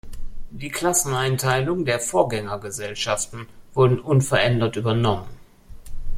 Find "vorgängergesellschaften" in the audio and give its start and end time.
1.99-3.45